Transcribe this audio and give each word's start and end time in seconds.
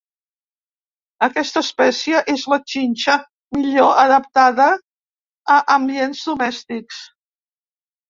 Aquesta 1.27 1.63
espècie 1.65 2.23
és 2.33 2.47
la 2.55 2.59
xinxa 2.73 3.19
millor 3.59 4.03
adaptada 4.07 4.69
a 5.59 5.63
ambients 5.79 6.29
domèstics. 6.35 7.07